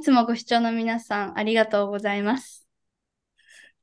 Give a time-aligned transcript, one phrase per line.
[0.00, 2.66] つもご視聴の皆さん、ありがとうございます。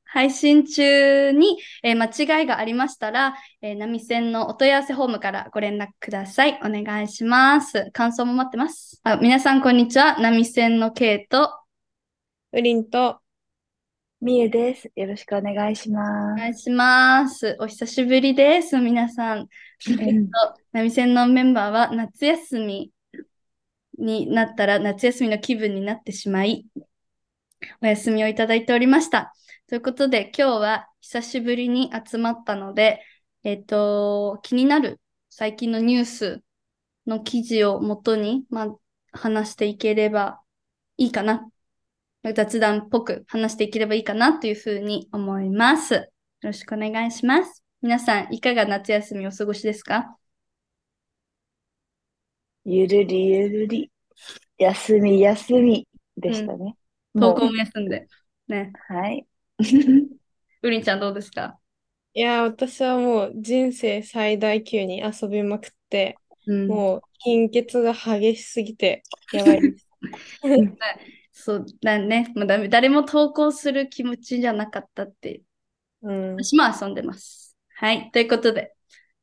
[0.04, 2.06] 配信中に、えー間
[2.40, 6.58] 違いがありましたら、えー、波線のお問い合わせフォームからご連絡ください。
[6.64, 7.90] お願いします。
[7.92, 9.00] 感想も待ってます。
[9.04, 10.18] あ皆さん、こんにちは。
[10.18, 11.50] 波線のケイと、
[12.52, 13.20] ウリンと、
[14.20, 14.90] みゆです。
[14.96, 16.40] よろしくお願いしおます。
[16.40, 17.56] 願いします。
[17.60, 18.78] お久しぶりです。
[18.78, 19.48] 皆さん。
[19.88, 22.90] えっと、波線のメンバーは夏休み
[23.98, 26.66] になったら夏休みの気分になってしまい、
[27.82, 29.34] お休みをいただいておりました。
[29.68, 33.02] ということで、今日は久しぶりに集まったので、
[33.44, 35.00] えっと、気になる
[35.30, 36.42] 最近のニュース
[37.06, 38.76] の記事をもとに、まあ、
[39.12, 40.40] 話していければ
[40.96, 41.48] いいかな。
[42.34, 45.94] 雑談っぽく話していければいいかなというふうに思います。
[45.94, 46.10] よ
[46.42, 47.64] ろしくお願いします。
[47.80, 50.16] 皆さん、いかが夏休みお過ごしですか？
[52.64, 53.90] ゆるりゆるり。
[54.58, 56.76] 休み休みでしたね。
[57.14, 58.06] もう、投稿も休んで。
[58.48, 58.72] ね。
[58.88, 59.26] はい。
[60.62, 61.58] うりんちゃんどうですか？
[62.14, 66.16] いや、私はもう人生最大級に遊びまくって、
[66.46, 66.66] うん。
[66.66, 69.02] もう貧血が激しすぎて、
[69.32, 69.86] やばいです。
[71.32, 72.32] そうだね。
[72.34, 75.42] もうだ誰も投稿する気持ちじゃなかったって。
[76.02, 76.34] うん。
[76.36, 77.56] 私も遊んでます。
[77.76, 78.10] はい。
[78.10, 78.74] ということで、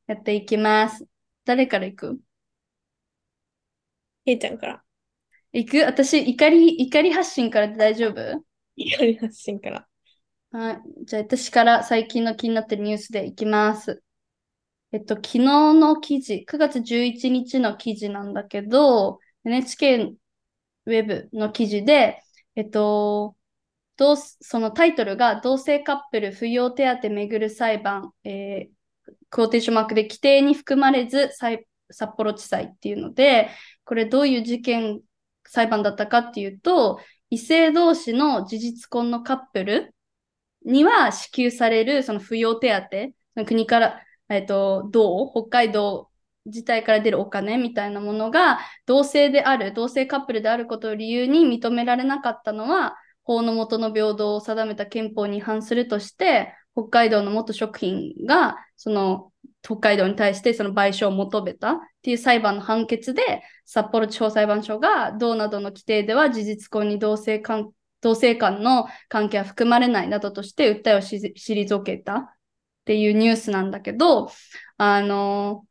[0.08, 1.06] やっていきます。
[1.44, 2.20] 誰から行く？
[4.24, 4.84] ひーちゃんから、
[5.56, 5.78] 行く？
[5.86, 8.44] 私、怒り、怒り発信からで大丈夫？
[8.76, 9.88] 怒り発信から。
[10.52, 10.82] はい。
[11.06, 14.04] じゃあ、私から最近の気になってるニュースでいきます。
[14.92, 15.40] えっと、昨日
[15.74, 22.22] の記事、9月11日の記事なんだけど、NHK ウェブの記事で、
[22.56, 23.36] えっと、
[23.98, 28.76] どうすそのタイトルが同性カップル扶養手当めぐる裁判、えー
[29.30, 33.50] クォーテーションマークで規定に含まれず裁札幌地裁っていうので、
[33.84, 35.02] これどういう事件、
[35.46, 39.96] 裁判だったかっていうと、異性同士の事実婚のカップル
[40.66, 42.70] には支給されるその扶養手
[43.36, 46.10] 当、の国から、えっと、道、北海道
[46.46, 59.32] 自体から出るお金みたいなものが同性である、同性カップルであることを理由に認められなかったのは、法の下の平等を定めた憲法に違反するとして、北海道の元職員が、その
[59.62, 67.70] 北海道に対してその賠償を求めたっていう裁判の判決で、札幌地方裁判所が道などの規定では事実婚に同性間
[68.02, 72.30] 同性間の関係は含まれないなどとして訴えをし退けたっ
[72.86, 74.30] ていうニュースなんだけど、
[74.78, 75.66] あの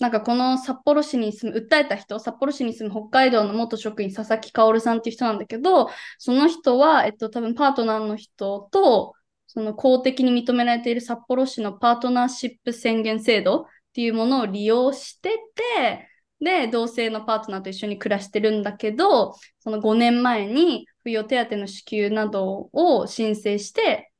[0.00, 9.14] なんかこの札幌市に住む、訴えた人、札幌市に住む北海道の元職員、佐々木薫さんっていう人なんだけど、その人は、えっと、多分パートナーの人と、
[9.46, 16.09] その公的に認められている札幌市のパートナーシップ宣言制度っていうものを利用してて、
[16.40, 24.10] で、同性のパートナーと一緒に暮らしてるんだけど、その5年前に扶養手当の支給などを申請して、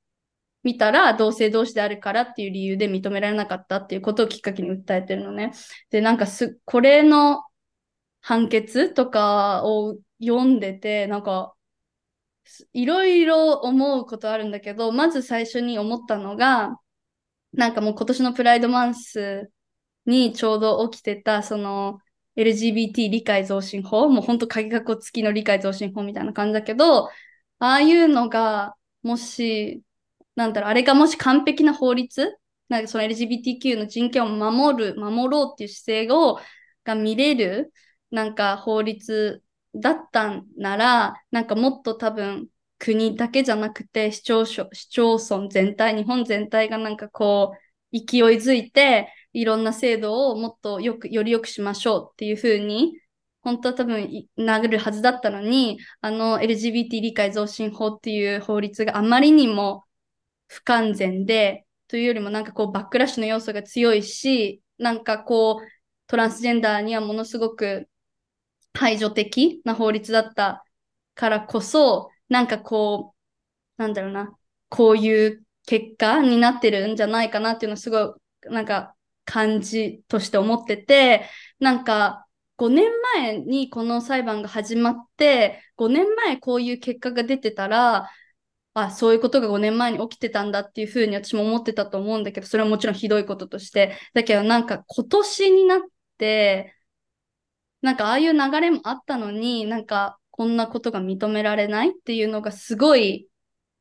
[0.62, 5.52] 見たら同性同士であるからっていう理由で認められなかったっていうことをきっかけに訴えてるのね。
[5.90, 7.42] で、なんかす、これの
[8.20, 11.54] 判決とかを読んでて、なんか、
[12.72, 16.76] いろいろ思うことあるんだけど、まず最初に思ったのが、
[17.52, 19.50] なんかもう今年のプライドマンス
[20.06, 22.00] にちょうど起きてた、その
[22.40, 27.10] LGBT 理解増進法、もうほんと鍵括弧付きの理解増進法みたいな感じだけど、あ
[27.58, 29.82] あいうのが、もし、
[30.36, 32.36] なんだろう、あれがもし完璧な法律、
[32.68, 36.40] なんかその LGBTQ の人権を守る、守ろうっていう姿勢を、
[36.84, 37.72] が見れる、
[38.10, 39.42] なんか法律
[39.74, 42.48] だったんなら、なんかもっと多分
[42.78, 47.54] 国だけじゃなくて市町市町村全体、日本全体がなんかこ
[47.92, 52.92] う勢いづいていろんな制度をもっとよく、より良くしましょうっていう風に
[53.42, 59.84] 本当は多分いなるはずだったのに、あの LGBT 理解増進法っていう法律があまりにも
[60.48, 65.68] 不完全で、というよりもなんかこうバックラッシュの要素が強いし、なんかこう
[66.06, 67.88] トランスジェンダーにはものすごく
[68.74, 70.64] 排除的な法律だった
[71.14, 73.14] からこそ、なんかこ
[73.78, 74.36] う、なんだろうな、
[74.68, 78.14] こういう結果になってるんじゃないかなっていうのをすごい、
[78.52, 78.94] なんか
[79.30, 81.28] 感じとして思ってて、
[81.60, 88.10] なんか5年前にこの裁判が始まって、5年前こういう結果が出てたら、
[88.74, 93.96] あ、そういうことが5年前に起きてたんだっていうふうに私も思ってたと思うんだけど、それはもちろんひどいこととして。
[94.14, 95.80] だけどなんか今年になっ
[96.18, 96.74] て、
[97.82, 103.28] なんかああいう流れもあったのに、なんかこんなことが認められないっていうのがすごい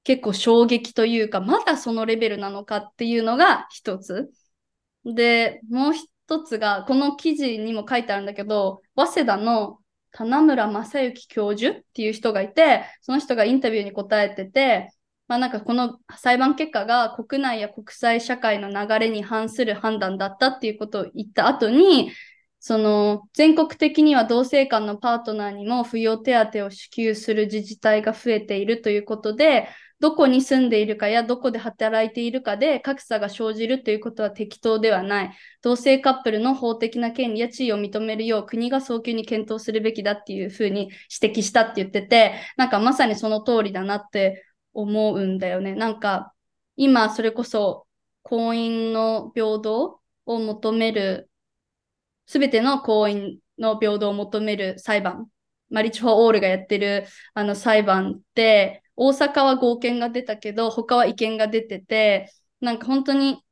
[0.03, 4.31] 結構衝撃というか、まだそのレベルなのかっていうのが一つ。
[5.15, 9.79] で、もう一つが、この記事にも書いてあるんだけど、早稲田の
[10.11, 14.91] 棚村正幸教授っていう人がいて、その人がインタビューに答えてて、
[15.27, 22.11] まあなんかこの裁判結果が国内や国際社会の流れに反する判断だったっていうことを言った後に、
[22.59, 29.67] その全国的には同性間のパートナーにも扶養手当を支給する自治体が増えているということで、
[30.01, 35.31] どこに住んでいるかやどこで働いているかで格差が生じるということは適当ではない。
[35.61, 40.89] 同性カップルの法的な権利や地位を認めるよう国が早急に検討するべきだっていうふうに
[41.21, 45.75] 指摘したって言ってて、なんかまさにその通りだなって思うんだよね。
[45.75, 46.33] なんか
[46.77, 47.85] 今それこそ
[48.23, 51.29] 婚姻の平等を求める、
[52.29, 55.27] すべての婚姻の平等を求める裁判、
[55.71, 62.31] Marriage For All がやってるあの裁判って、大阪は合憲が出たけど、他は違憲が出てて、
[62.61, 63.43] なんか本当に、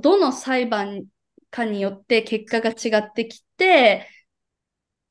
[0.00, 1.04] どの裁判
[1.50, 4.08] かによって結果が違ってきて、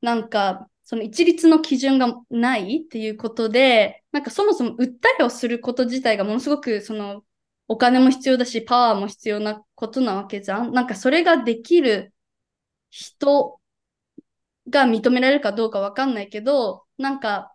[0.01, 7.23] なんか、その一律の基準がないっていうことで、なんかそもそも訴えをすること自体がものすごくその
[7.67, 10.73] お金も必要だし、パワーも必要なことなわけじゃん。
[10.73, 12.14] なんかそれができる
[12.97, 13.59] 人
[14.69, 17.53] が認められるかどうかわかんないけど、なんか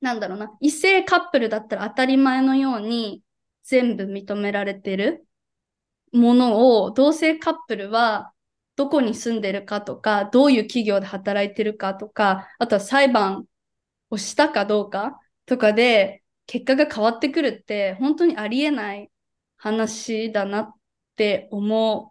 [0.00, 3.22] なんだろうな、異性カップルだったら当たり前のように
[3.62, 5.26] 全部認められてる
[6.12, 8.32] ものを、同性カップルは
[8.76, 13.46] どこに住んでるかとか、どういう企業で働いてるかとか、あとは裁判
[14.10, 19.10] をしたかどうかとかで、結果が変わってくるって、本当にありえない
[19.58, 20.74] 話だなっ
[21.16, 22.09] て思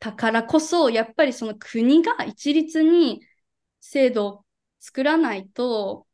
[0.00, 3.22] たからこそ、やっぱりその国が一律に
[3.80, 4.44] 制度を
[4.80, 6.06] 作らないと、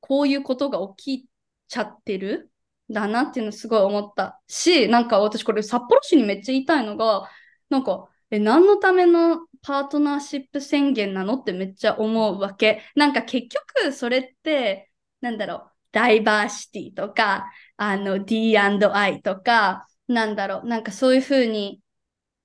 [0.00, 1.28] こういうことが起き
[1.68, 2.52] ちゃってる
[2.90, 7.30] だなっていうのすごい思ったし、なんか私これ札幌市にめっちゃ言いたいのが、
[7.70, 12.82] なんか、え、何のためのパートナーシップ宣言なのってめっちゃ思うわけ。
[12.94, 14.90] なんか結局それって、
[15.20, 21.80] なんだろう、ダイバーシティとか、あの D&I とか、なんだろう、なんかそういうふうに、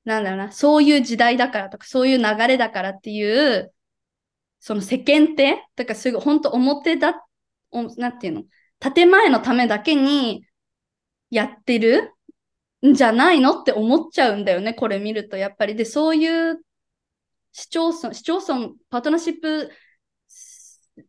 [0.05, 3.73] なんだろうな、そういう時代だからとか、そういう流れだからっていう、
[4.59, 7.25] その世間体とかすごい本当表だ
[7.71, 8.43] おなんていうの、
[8.79, 10.45] 建前のためだけに
[11.29, 12.13] やってる
[12.85, 15.75] んじゃないのって思っちゃうんだよね、これ見ると、やっぱり。
[15.75, 16.61] で、そういう
[17.51, 19.71] 市町村、市町村、パートナーシップ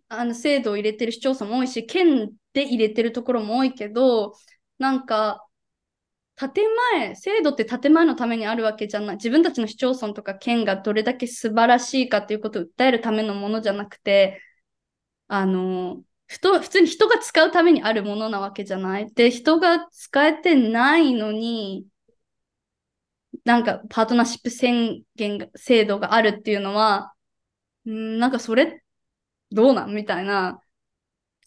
[0.08, 4.34] あの制度を入れてる市町村も多いし、県で入れてるところも多いけど、
[4.78, 5.46] なんか、
[6.48, 6.64] 建
[6.94, 9.16] 前、制度って建前のためにあるわけじゃない。
[9.16, 14.40] 自分たちの市町村とか県がどれだけ素晴らしいかっていうことを訴えるためのものじゃなくて、
[15.28, 19.12] あの、ふと普通に人が使うためにあるものなわけじゃない。
[19.12, 21.86] で、人が使えてないのに、
[23.44, 27.12] なんかパートナーシップ宣言制度があるっていうのは、
[27.88, 28.82] んなんかそれ
[29.52, 29.94] どうなん？
[29.94, 30.60] みたいな。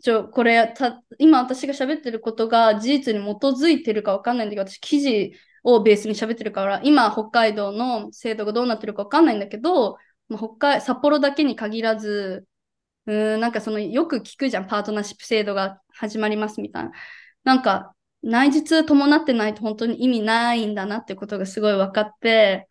[0.03, 5.33] ちょ、これた、今私が喋ってることが事実に基づいてるかわかんないんだけど、私記事
[5.63, 12.45] をベースに喋ってるから、今北海道の制度がどうなってるかわかんないんだけど、まあ、北海、札幌だけに限らず、
[13.05, 16.91] うん、なんかその、よく聞くじゃん、パートナーシップ制度が始まりますみたいな。
[17.45, 22.67] なんか、内実伴ってないと本当に意味ないんだなってことがすごい分かって、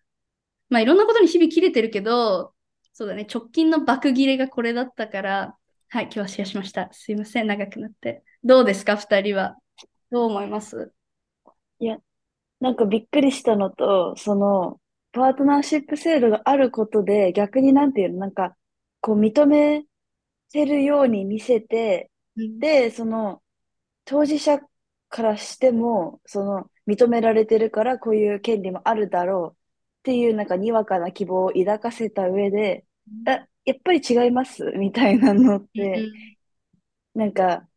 [0.70, 2.54] まあいろんなことに日々切れてるけど、
[2.92, 5.56] そうだね、直近の爆切れがこれだったから、
[5.94, 6.88] はい、今日はシェアしました。
[6.90, 8.22] すいません、長くなって。
[8.42, 9.58] どうですか、二人は？
[10.11, 10.90] どう思います？
[11.80, 11.99] いや、
[12.61, 14.80] なんかびっくりしたのと、その、
[15.12, 18.56] パートナーシップ制度があることで、逆になんていうの、なんか、
[19.02, 19.84] こう認め
[20.50, 23.42] てるように見せて、で、その、
[24.06, 24.61] 当事者
[25.11, 29.56] からしても、その、認められてるからこういう権利もあるだろうっ
[30.04, 32.87] ていうなんかにわかな希望を抱かせた上で、
[33.26, 34.64] あ、やっぱり違います？
[34.76, 36.11] みたいなのって、
[37.14, 37.69] なんか、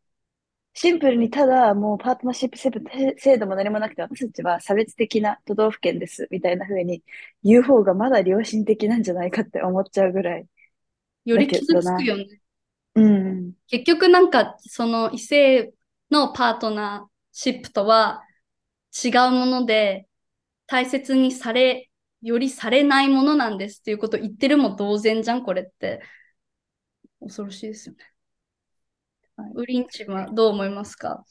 [0.73, 7.01] シンプルにただもうパートナーシップ制度も何もなくて私たちは差別的な都道府県ですみたいな風に
[7.43, 10.45] 言う方がまだ良心的なんじゃないかって思っちゃうぐらい。
[11.23, 12.41] より傷つくよね。
[12.95, 13.53] うん。
[13.67, 15.73] 結局なんかその異性
[16.11, 18.23] のパートナーシップとは
[19.03, 20.07] 違うもので
[20.67, 21.89] 大切にされ、
[22.21, 26.01] よりされないものなんですっていうことを言ってるも同然じゃん、これって。
[27.19, 28.03] 恐ろしいですよね。
[29.37, 31.23] はい、ウリンチはどう思いますか？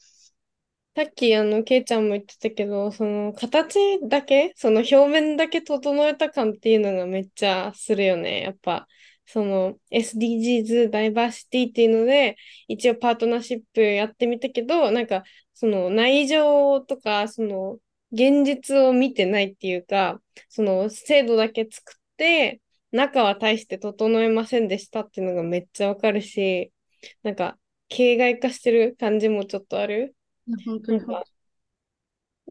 [0.95, 8.41] さっき、あの、ケイちゃんも言ってたけど、その、形だけ、その表面だけ整えた感っていうのがめっちゃするよね。
[8.43, 8.87] やっぱ、
[9.25, 12.37] その SDGs ダイバーシティっていうので、
[12.69, 15.23] 一応パートナーシップやってみたけど、なんか、
[15.53, 17.77] その内情とか、その
[18.11, 26.71] 現実を見てないっていうか、その制度だけ作って、中は大して整えませんでしたっていうのがめっちゃわかるし、
[27.23, 27.57] なんか、
[27.89, 30.15] 形骸化してる感じもちょっとある。
[30.65, 31.23] 本当になんか、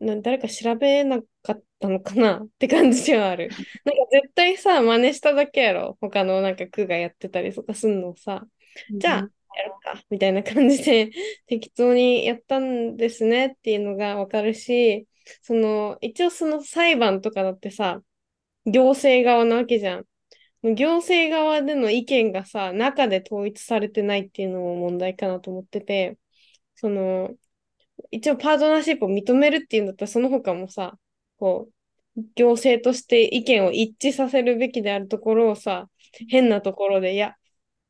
[0.00, 2.38] な誰か調べなかったのかな？
[2.44, 3.49] って感じではある。
[3.84, 5.96] なんか絶対さ、真似しただけやろ？
[6.00, 8.46] 他のなんか区がやってたりとかすんのをさ、
[8.90, 11.11] じゃあ、やろうか、みたいな感じで
[11.46, 15.06] 適当にやったんですねっていうのがわかるし、
[15.42, 18.02] その、一応その裁判とかだってさ、
[18.66, 20.06] 行政側なわけじゃん。
[20.76, 26.18] 行政側での意見がさ、中で統一されてないっていうのも問題かなと思ってて、
[26.76, 27.34] その、
[28.10, 30.98] 一応パートナーシップを認めるっていうんだったら、その他もさ、
[31.38, 31.68] こ
[32.16, 35.90] う、行政として意見を一致させるべきであるところをさ、
[36.28, 37.36] 変なところで、いや、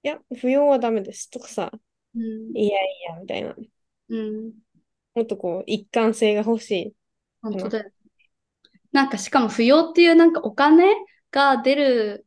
[0.02, 1.70] いや、扶養はダメですとかさ、
[2.14, 2.56] うん。
[2.56, 3.54] いやいや、みたいな。
[4.08, 4.52] うん。
[5.14, 6.94] もっとこう、一貫性が欲しい。
[7.44, 7.90] 本当だよ。
[8.92, 10.94] なんかしかも扶養っていうなんかお金
[11.30, 12.26] が出る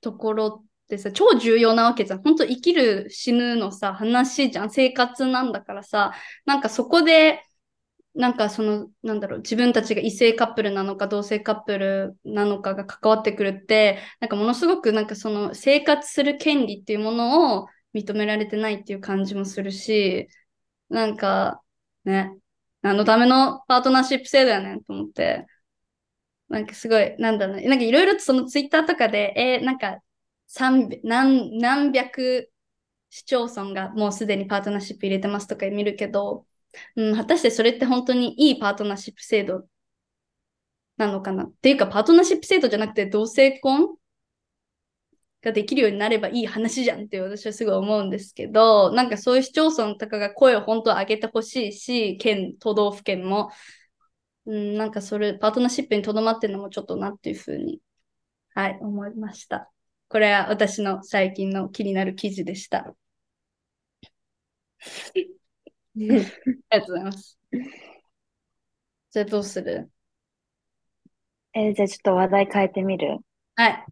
[0.00, 2.22] ところってさ、超重要なわけじゃん。
[2.22, 4.70] 本当生きる死ぬのさ、話じゃん。
[4.70, 6.12] 生活なんだからさ、
[6.44, 7.42] なんかそこで、
[8.14, 20.28] なんかその、なんだろう、自分たちが異性カップルなのか同性カップルなのかが関わってくるって、なんかものすごくなんかその生活する権利っていうものを認められてないっていう感じもするし、
[20.90, 21.62] なんか
[22.04, 22.36] ね、
[22.82, 25.46] 何のためのパートナーシップ制度やねんと思って、
[26.48, 27.76] なんかすごい、なんだろう、な。
[27.76, 29.98] んかいろいろとそのツイッターとかで、えーなんか
[30.48, 32.50] 三何何百
[33.08, 36.46] 市町村がもうすでにパートナーシップ入れてますとか見るけど、
[36.96, 39.64] うん、果たしてそれって本当にいいパートナーシップ制度
[40.98, 41.44] なのかな？
[41.44, 43.96] っていうか、パートナーシップ制度じゃなくて同性婚
[45.42, 53.50] ができるようになればいい話じゃんって私はすごい思うんですけど、なんかそういう市町村とかが声を本当上げてほしいし、県、都道府県も、
[54.46, 57.80] うん、なんかそれ、パートナーシップにとどまってるのもちょっとなっていうふうに、
[58.54, 59.70] はい、思いました。
[60.08, 62.78] これは私の最近の気になる記事でした。
[62.80, 62.94] あ
[65.96, 67.38] りがとうございます。
[69.10, 69.90] じゃあどうする？
[71.54, 73.18] えーじゃあちょっと話題変えてみる
[73.56, 73.84] はい、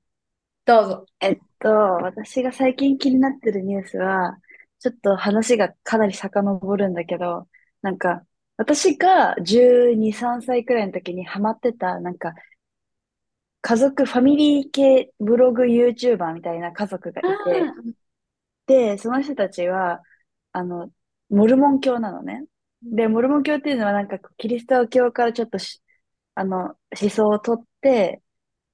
[0.71, 1.07] どうぞ。
[1.19, 4.39] えっと、私が最近気になってるニュースは、
[4.79, 7.49] ちょっと話がかなり遡るんだけど、
[7.83, 8.25] なんか、
[8.57, 12.35] 私が12、3歳くらいの時にハマってた、なんか、
[13.62, 20.05] 家族、ファミリー系ブログ YouTuber みたいな家族がいて、で、その人たちは、
[20.53, 20.89] あの、
[21.31, 22.45] モルモン教なのね。
[22.81, 25.83] で、モルモン教っていうのはなんかキリスト教からちょっとし、
[26.37, 28.23] あの、思想を取って、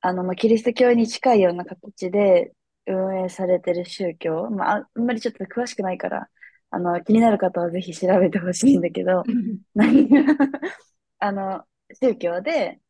[0.07, 2.53] あの、まあ、キリスト教に近いような形で
[2.87, 4.49] 運営されてる宗教。
[4.51, 6.29] まあ、ああんまりちょっと詳しくないから、
[6.71, 9.25] あの、気になる方はぜひ調べてほしいんだけど、
[9.75, 10.09] 何
[11.19, 11.65] あの、
[12.01, 12.81] 宗教で、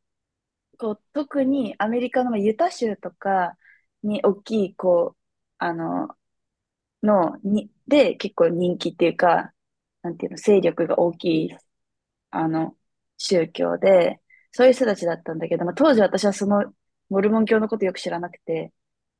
[0.78, 3.56] こう、特にアメリカのまあユタ州とか
[4.02, 5.18] に大きい、こう、
[5.58, 6.08] あの、
[7.02, 9.52] の、に、で、結構人気っていうか、
[10.02, 11.56] なんていうの、勢力が大きい、
[12.30, 12.76] あの、
[13.18, 14.20] 宗教で、
[14.52, 16.64] そういう人たちだったんだけど、まあ、当時私はその、
[17.09, 18.73] モルモン教のことよく知らなくて、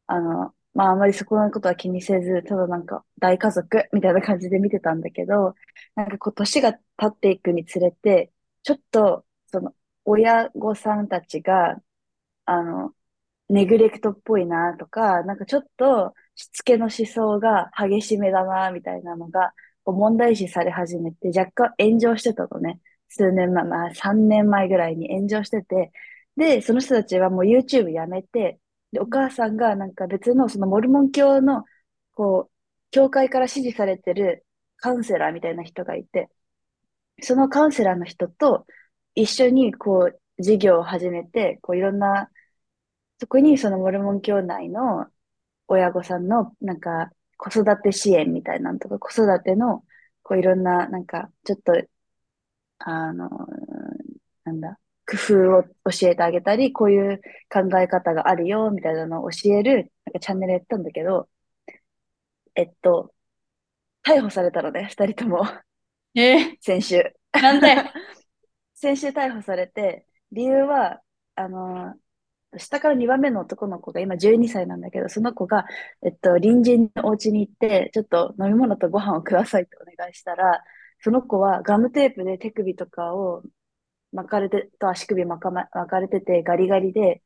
[0.07, 5.55] あの、まあ、あまりそこのことは気にせず、ただなんか、大家族みたいな感じで見てたんだけど、
[5.95, 9.75] なんかこう、年が経っていくにつれて、ちょっと、その、
[10.05, 11.81] 親御さんたちが、
[12.47, 12.95] あの、
[13.49, 22.81] ネグレクトっぽいなとか、なんかちょっと、しつけの思想が激しめだな、みたいなのが、問題視され始めて、若干炎上してたのね。
[23.09, 25.93] 数年前、まあ3年前ぐらいに炎上してて、
[26.37, 28.61] で、その人たちはもう YouTube やめて、
[28.93, 31.65] で、お母さんがなんか別のそのモルモン教の、
[32.15, 32.53] こう、
[32.91, 36.29] 教会から支持されてるカウンセラーみたいな人がいて、
[37.23, 38.67] そのカウンセラーの人と
[39.15, 42.31] 一緒にこう、授業を始めて、こういろんな、
[43.21, 45.07] そこにそのモルモン教内の
[45.69, 49.85] 親御さんのなんか子育て支援みたいなのとか、子育ての
[50.23, 51.75] こういろんななんかちょっと、
[52.79, 53.29] あの、
[54.45, 57.21] なんだ、工夫を教えてあげたり、こういう
[57.51, 61.29] 考え方があるよ、みたいなのを教える、なんかチャンネルやったんだけど、
[62.55, 63.15] えっと、
[64.05, 65.45] 逮捕されたのね、二人とも、
[66.15, 67.15] え先週。
[67.33, 67.77] ー、なんで？
[68.75, 71.03] 先週逮捕されて、理由は、
[71.35, 71.95] あの、
[72.59, 75.67] 下から2番目の男の子が今12歳なんだけど、その子が、
[76.03, 80.63] えっと、隣人のお家に行って、ちょっと飲み物とご飯をくださいってお願いしたら、
[81.01, 83.43] その子はガムテープで手首とかを
[84.13, 87.23] 巻かれて、と足首巻か、巻かれててガリガリで、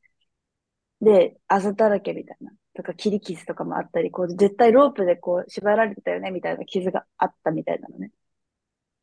[1.01, 2.53] で、あざだらけみたいな。
[2.75, 8.13] とか、切り傷とかもあったり、こう、絶対ロープでこう、縛られてたよね、みたいな傷があったみたいなのね。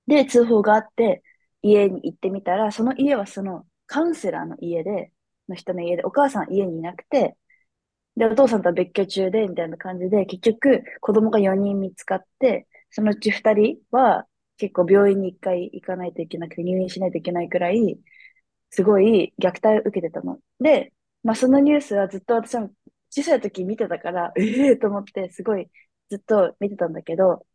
[0.07, 1.23] で、通報があって、
[1.61, 5.11] 家に行ってみたら、その家はそのカウンセラーの家で、
[5.49, 7.37] の人の家で、お母さん家にいなくて、
[8.17, 14.27] で、お父さんとは別居中で、みたいな感じで、結局、子供が4人見つかって、そのうち2人は、
[14.57, 17.99] 結構病院に1回行かないといけなくて、入院しないといけないくらい、
[18.69, 20.39] すごい虐待を受けてたの。
[20.59, 22.69] で、まあそのニュースはずっと私は
[23.09, 25.69] 小さい時見てたから、 ええと思って、すごい
[26.09, 27.45] ずっと見てたんだけど、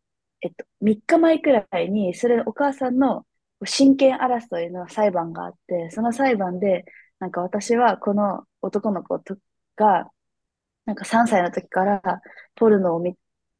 [0.41, 3.25] えっと、3日前くらいに、それお母さんの
[3.65, 6.85] 親権争いの裁判があって、その裁判で、
[7.19, 9.37] なんか私はこの男の子と
[9.75, 10.11] が、
[10.85, 12.01] なんか3歳の時から
[12.55, 13.15] ポルノを見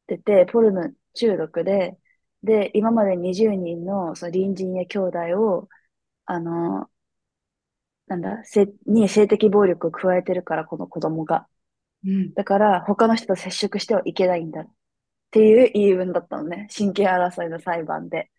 [0.06, 1.98] てて、ポルノ中毒で、
[2.44, 5.68] で、今まで20人のその隣人や兄弟を、
[6.26, 6.90] あの、
[8.06, 11.46] なんだ、せ、に性的暴力を加えてるから、この子供が。
[12.04, 12.34] うん。
[12.34, 14.60] だから、他の人と接触してはいけないんだ。
[14.62, 14.66] っ
[15.30, 16.66] ていう言い分だったのね。
[16.70, 18.30] 親権争いの裁判で。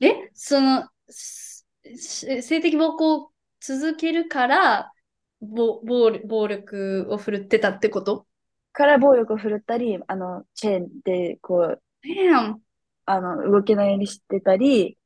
[0.00, 3.30] え、その、性的暴行を
[3.60, 4.92] 続けるから、
[5.40, 8.26] 暴、暴力暴力を振るってたってこと？
[8.72, 12.60] から暴力を振るったり、あの、チェーンで、こう、Damn.
[13.10, 14.98] あの、動けないようにしてたり、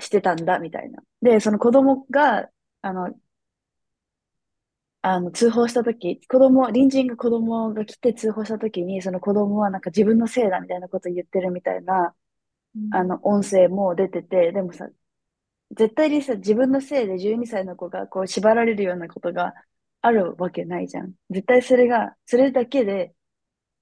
[0.00, 1.02] してたんだ、みたいな。
[1.22, 2.50] で、その子供が、
[2.82, 3.14] あの、
[5.02, 12.14] あの、通報したとき、子供、隣人が子供が来て通報したときに、その子供はなんか自分のせいだみたいなこと言ってるみたいな、
[12.90, 14.88] あの、音声も出てて、でもさ、
[15.72, 19.54] 絶対にさ、自分のせいで12歳の子がこう縛られるようなことが
[20.02, 21.14] あるわけないじゃん。
[21.30, 23.14] 絶対それが、それだけで、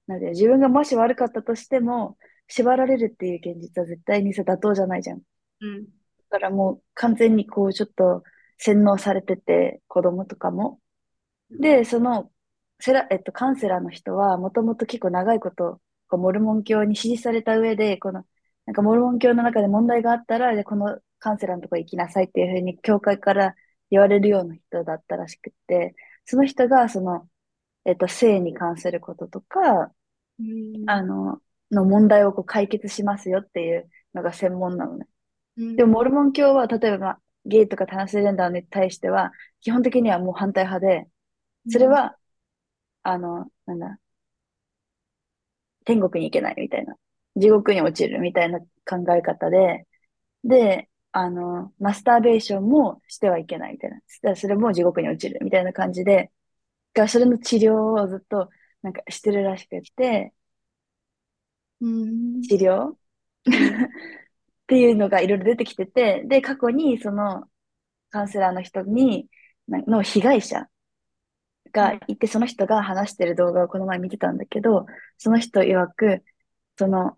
[0.06, 2.18] なんで、自分がもし悪かったとしても、
[2.49, 5.18] 縛られるっていう現実は絶対にさ、妥当じゃないじゃん。
[5.20, 5.25] だ
[5.61, 5.88] うん。
[6.31, 8.22] からもう完全にこう、ちょっと
[8.59, 10.81] 洗脳されてて、子供とかも。
[11.51, 12.31] で、その、
[12.81, 18.25] セラ、えっと、カウンセラーの人は、もともと結構長いこと、こうモルモン教に支持された上で、この、
[18.66, 23.55] なんかモルモン教の中で問題があったら、でこのカウンセラーのとこ行きなさいっていうふうに、教会から
[23.90, 25.94] 言われるような人だったらしくって、
[26.25, 27.29] その人が、その、
[27.85, 29.92] えっと、性に関することとか、
[30.38, 35.07] うんあの、の問題をこう解決しますよっていうのが専門なのね。
[35.57, 41.09] うんでも、モルモン教は、例えば、まあゲイとかトランスジェンダーに対しては、基本的にはもう反対派で、
[41.70, 42.18] それは、
[43.04, 43.98] あの、なんだ、
[45.85, 46.94] 天国に行けないみたいな、
[47.37, 49.87] 地獄に落ちるみたいな考え方で、
[50.44, 53.90] で、あの、マスターベーションもしてはいけないみたい
[54.22, 54.37] な。
[54.37, 56.33] それも地獄に落ちるみたいな感じで、
[56.94, 58.50] だからそれの治療をずっと
[58.83, 60.35] なんかしてるらしくって、
[61.81, 62.43] うん。
[62.43, 62.91] 治療？
[62.91, 62.95] っ
[64.67, 67.45] ていうのがいろいろ出てきてて、で、過去にその
[68.11, 69.29] カウンセラーの人に、
[69.67, 70.67] なの被害者
[71.73, 74.87] がいて、その人が話してる動画をこの前見てたんだけど、
[75.17, 76.25] その人曰く、
[76.79, 77.17] その、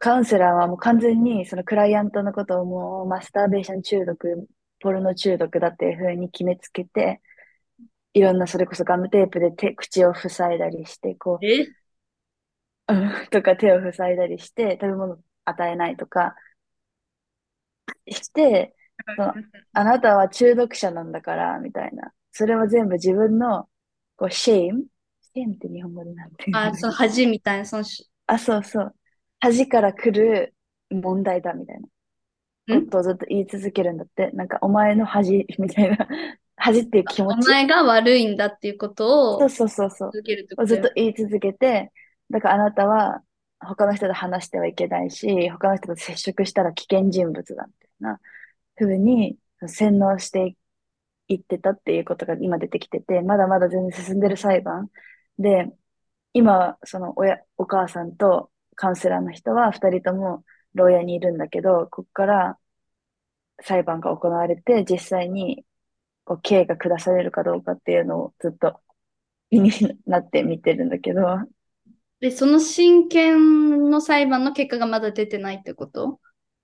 [0.00, 4.48] カウンセラーはもう完全にそのクライアントのことをもうマスターベーション中毒、
[4.80, 7.22] ポルノ中毒だっていうふうに決めつけて、
[8.12, 11.44] いろんなそれこそガムテープで手、口を塞いだりして、こう、
[13.30, 16.34] とか手を塞いだりして、食べ物与えないとか
[18.08, 18.74] して、
[19.16, 19.34] その
[19.72, 22.12] あなたは中毒者なんだから、みたいな。
[22.32, 23.68] それは全部自分の、
[24.16, 24.86] こう、 shame
[25.22, 28.94] shame って日本語でなんていうのあ、その恥みたいな、そのし、あ、そうそう。
[29.40, 30.54] 恥から来る
[30.90, 31.80] 問題だ、みたい
[32.68, 32.76] な。
[32.76, 32.86] ん？
[32.86, 34.30] ことをずっと言い続けるんだって。
[34.32, 36.08] なんか、お前の恥、みたいな。
[36.56, 37.48] 恥っていう気持ち。
[37.48, 40.10] お前が悪いんだっていうことをそうそうそうそう。
[40.12, 41.92] 続けるってことずっだよと言い続けて、
[42.30, 43.22] だからあなたは
[43.60, 48.20] 他の人と話してはいけないし、他の人と接触したら危険人物だみたいな
[48.76, 50.56] 風に洗脳して
[51.28, 54.90] いってたっていうことが今出てきてて、まだまだ全然進んでる裁判
[55.38, 55.66] で、
[56.34, 62.58] 今、その親、お母さんとカウンセラーの人は二人とも牢屋にいるんだけど、ここから
[63.62, 65.64] 裁判が行われて、実際に
[66.24, 68.80] こう刑が下されるかどうかっていうのをずっと
[69.50, 69.70] 気に
[70.06, 71.22] なって見てるんだけど、
[72.24, 76.20] で、その親権の裁判の結果がまだ出てないってこと？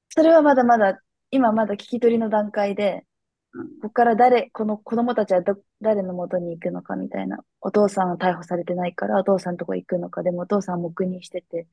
[0.08, 3.04] それはまだまだ、今まだ聞き取りの段階で、
[3.52, 7.44] うんここから誰、この子供たちはど、誰の元に行くのかみたいな。
[7.60, 11.66] お父さんは逮捕されてないから、お父さんのとこ行くのか、でもお父さんは黙認してて、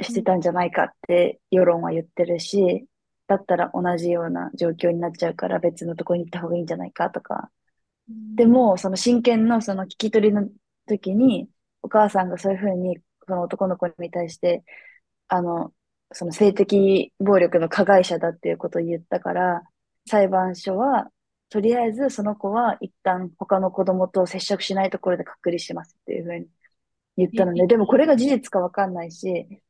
[0.00, 2.86] してたんじゃないかって世論は言ってるし、
[3.26, 7.50] だったら同じような状況になっちゃうから別のとこに行った方がいいんじゃないかとか。
[8.36, 10.48] でも、その親権のその聞き取りの
[10.86, 11.48] 時に、
[11.86, 14.64] お母さんがそういうふうに、その男の子に対して、
[15.28, 15.72] あの、
[16.12, 19.62] その性的暴力の加害者だっていうことを言ったから、
[20.08, 21.10] 裁判所は、
[21.48, 26.46] とりあえずその子は一旦他の子供と接触しないところで隔離しますっていうふうに
[27.16, 29.62] 言ったので、でもこれが事実かわかんないし、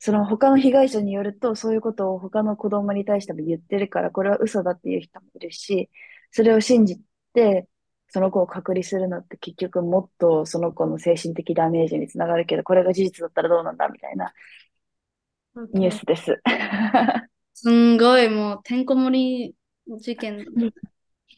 [0.00, 5.88] その他の被害者によると、そういうことを他の子供に対しても言ってるから、これは嘘だっていう人もいるし、
[6.32, 7.00] それを信じ
[7.32, 7.68] て、
[8.14, 14.32] その子を隔離するのって結局もっとその子の精神的ダメージにつながるけど、これが事実だったらどうなんだみたいな
[15.72, 16.40] ニュースです。
[17.54, 19.56] すんごい、もう、てんこ盛
[19.88, 20.46] り事件。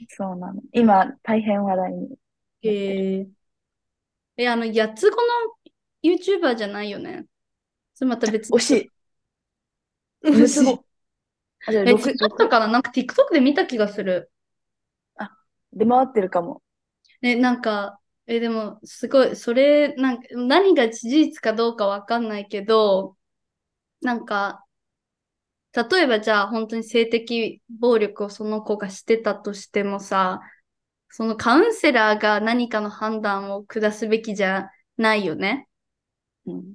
[0.09, 0.61] そうなの。
[0.73, 2.19] 今、大変話題に。
[2.61, 3.27] へえ。
[4.37, 5.23] え、あの、八つ子の
[6.05, 7.25] YouTuber じゃないよね。
[7.95, 8.91] それまた別惜しい。
[10.27, 10.79] 惜しい。
[11.69, 12.69] あ、じゃあえ、六違ったかな？
[12.69, 14.31] なんか TikTok で見た気がする。
[15.73, 16.63] 出回ってるかも。
[17.31, 23.17] え、なんか、え、でも、すごい、それ、なんか、何が事実かどうかわかんないけど、
[24.03, 24.65] なんか、
[25.73, 30.41] 例えばじゃあ、本当に性的暴力をその子がしてたとしてもさ、
[31.11, 35.69] そのカウンセラーが何かの判断を下すべきじゃないよね。
[36.47, 36.75] うん。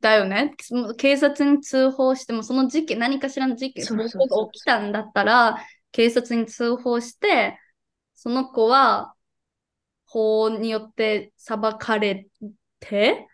[0.00, 0.54] だよね。
[0.98, 4.04] 警察に通報しても、その事件、何かしらの事件、そうが
[4.52, 5.58] 起きたんだったら、
[5.90, 7.58] 警察に通報して、
[8.14, 9.14] その子は
[10.08, 12.28] 法によって裁かれ
[12.80, 13.28] て、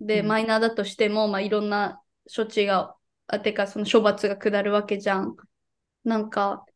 [0.00, 2.02] で、うんマイナーだとしても、まあ、いろんな
[2.34, 2.96] 処置が、
[3.28, 5.36] あ、てか、その処罰が下るわけじゃん。
[6.04, 6.66] なんか、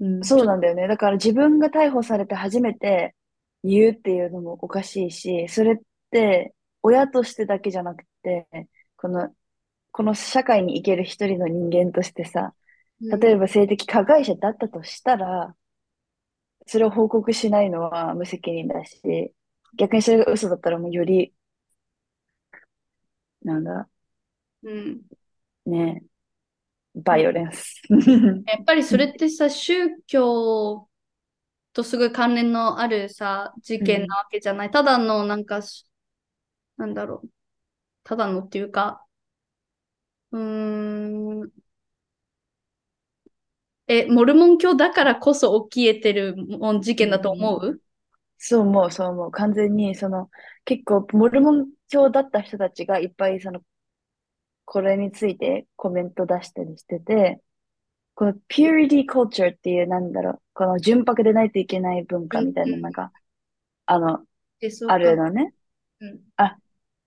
[0.00, 0.88] うん、そうなんだよね。
[0.88, 3.14] だから自分が逮捕されて初めて
[3.62, 5.76] 言うっていうのもおかしいし、それっ
[6.10, 8.46] て親としてだけじゃなくて、
[8.96, 9.34] この、
[9.92, 12.54] この社会に生きる一人の人間としてさ、
[13.00, 15.56] 例えば性的加害者だったとしたら、
[16.66, 19.34] それを報告しないのは無責任だし、
[19.76, 21.34] 逆にそれが嘘だったらもうより、
[23.42, 23.88] なんだ、
[24.62, 25.02] うん、
[25.66, 26.04] ね、
[26.94, 27.82] バイオレンス。
[28.46, 29.74] やっぱりそれってさ、宗
[30.06, 30.88] 教
[31.72, 34.70] とすごい関連のあるさ、事件なわけじゃない。
[34.70, 35.86] ただのなんかし、
[36.76, 37.30] なんだろう。
[38.04, 39.06] ただのっていうか、
[40.32, 41.50] うーん。
[43.90, 47.80] え、モルモン教だからこそ起きえてるもん事件だと思う？
[48.38, 49.30] そう思う、そう思う。
[49.32, 50.30] 完全に、その、
[50.64, 53.60] 結構、モルモン教だった人たちがいっぱい、その、
[54.64, 57.40] これについてコメント出したりしてて、
[58.14, 63.10] この purity culture っていう、なんだろう、この純白でないといけない文化みたいなのが、
[63.86, 64.20] あの、
[64.86, 65.52] あるのね。
[66.00, 66.20] うん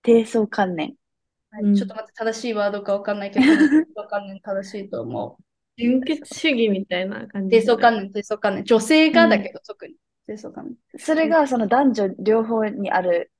[0.04, 0.90] 低層観念。
[0.90, 5.44] うんはいちょっと待って、正しいワードかわかんないけど、 低層観念正しいと思う。
[5.78, 7.58] 純血主義みたいな感じ。
[7.58, 8.64] 低層観念、低層観念。
[8.66, 9.96] 女性がだけど、特に。
[10.28, 11.00] 低層観念。
[11.00, 13.32] それが、その男女両方にある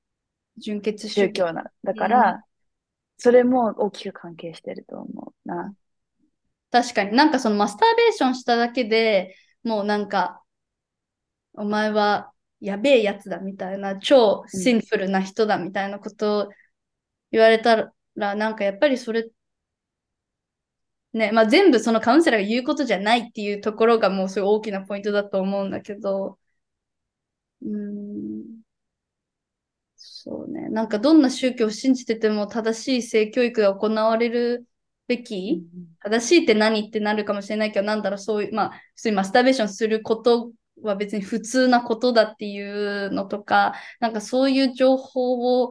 [0.58, 1.10] 純血。
[1.10, 2.44] 宗教な、だから、
[3.18, 5.74] それも大きく関係してると思うな。
[6.72, 10.42] 確かになんかそのマスターベーションしただけでもうなんか、
[11.54, 16.50] お前はやべえやつだみたいな、超シンプルな人だみたいなことを
[17.32, 19.30] 言われたら、なんかやっぱりそれ、
[21.14, 26.40] ね、まあ全部そのカウンセラーが言うことじゃないっていうところがもうすごい大きなポイントだと思うんだけど、
[27.62, 28.64] うーん、
[29.96, 34.68] そうね、なんかどんな宗教を信じてても正しい性教育が行われる
[35.08, 35.64] べき、
[36.00, 42.62] 正しいって何ってなるかもしれないけど、なんだろう、そういう、まあ、普通にマスターベーションすることは別に普通なことだってい
[43.08, 45.70] うのとか、なんかそういう情報を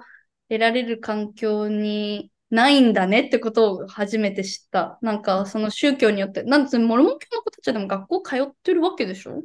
[0.49, 4.99] 得られる環境にないんだねってことを初めて知った。
[5.03, 9.43] なんかその宗教によって、なんつモルモン教の子たちはでも学校通ってるわけでしょ？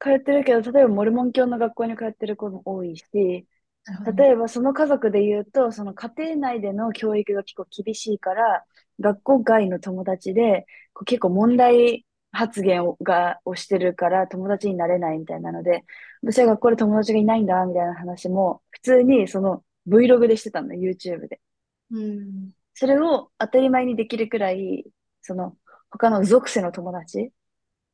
[0.00, 3.46] 通ってるけど、例えばモルモン教の学校に通ってる子も多いし、例
[4.30, 8.64] えばその家族で言うと、その家庭内での教育が結構厳しいから、
[9.00, 15.84] 学校外の友達でこう結構問題発言をがをしてるから友達になれないみたいなので、
[16.22, 21.40] 私は学校で友達がいないんだみたいな話も普通にその Vlog でしてたの、YouTube で。
[21.90, 22.52] うん。
[22.74, 24.84] それを当たり前にできるくらい、
[25.22, 25.56] その
[25.90, 27.32] 他の属性の友達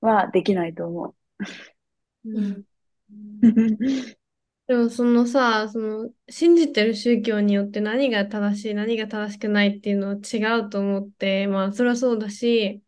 [0.00, 1.16] はできないと思う
[2.24, 2.64] うん。
[4.66, 12.82] でもそのさ、その信じてる宗教によって何が正しい、何が正しくないっていうのは違うと思って、まあそれはそうだし、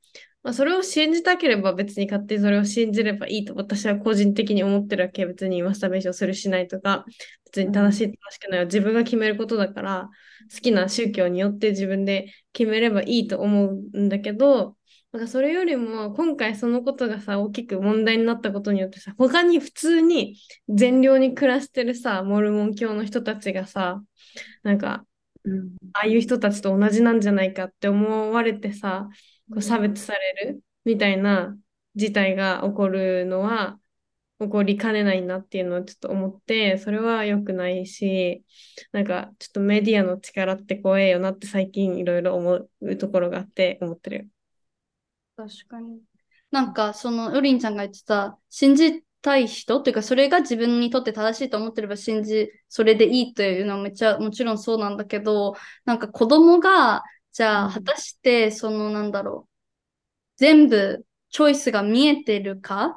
[0.46, 5.26] まあそれを信じたければ別に勝手にそれを信じればいいと私は個人的に思ってるわけ。
[5.26, 7.04] 別にマスターベーションするしないとか、
[7.46, 10.08] 別に正しい正しくないは自分が決めることだから、
[10.54, 14.76] 好きな宗教によって自分で決めればいいと思うんだけど、
[15.10, 20.36] なんかそれよりも今回そのことがさ大きく問題になったことによってさ他に普通に
[20.68, 24.02] 善良に暮らしてるさモルモン教の人たちがさ
[24.62, 25.06] なんか
[25.44, 29.08] うんああいう人たちと同じなんじゃないかって思われてさ
[29.50, 31.56] こう差別されるみたいな
[31.94, 33.78] 事態が起こるのは
[34.38, 38.44] 起こりかねないなっていうのをちょっと思ってそれは良くないし
[38.92, 44.28] なんかちょっとメディアの力って怖えよなって最近いろいろ思うところがあって思ってる。
[45.36, 46.00] 確かに。
[46.50, 55.54] なんかそのヨリンちゃんが言ってた信じたい人というかそれが自分にとって正しいと思ってれば信じそれでいいというのはめっちゃもちろんそうなんだけど
[55.84, 57.02] なんか子供が
[57.36, 59.50] じゃあ果たしてそのなんだろう
[60.38, 62.92] 全部チョイスが見えてるかっ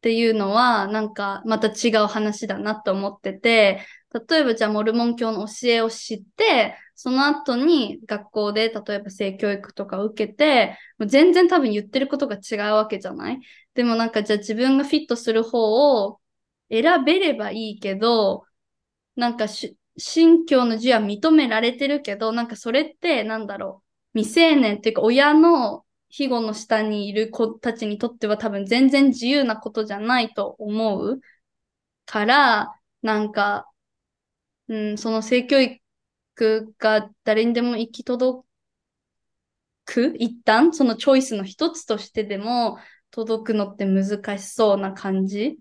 [0.00, 3.86] ていうのはなんかまた違う話だなと思ってて
[4.28, 13.38] 例えばじゃあモルモン教の教えを知ってその後に学校で例えば性教育とかを受けてもう全然多分言ってることが違うわけじゃない？
[13.74, 16.20] でもなんかじゃあ自分がフィットする方を
[16.68, 18.42] 選べればいいけど
[19.14, 23.82] なんかし信教の自由は認められてるけどなんかそれってなんだろ
[24.14, 31.20] う未成年っていうか親の庇護の下にいる子たちにとっては多分全然自由なことじゃないと思う
[32.04, 33.66] からなんか、
[34.68, 38.46] うん、その性教育が誰にでも行き届
[39.84, 40.14] く？
[40.18, 40.72] 一旦？
[40.72, 42.78] そのチョイスの一つとしてでも
[43.10, 45.58] 届くのって難しそうな感じ